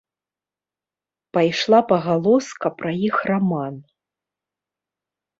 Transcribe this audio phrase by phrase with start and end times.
[1.37, 3.75] Пайшла пагалоска пра іх раман.